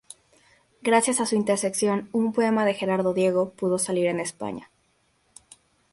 Gracias 0.81 1.19
a 1.19 1.27
su 1.27 1.35
intercesión, 1.35 2.09
un 2.11 2.33
poema 2.33 2.65
de 2.65 2.73
Gerardo 2.73 3.13
Diego 3.13 3.51
pudo 3.51 3.77
salir 3.77 4.07
en 4.07 4.19
"España". 4.19 4.71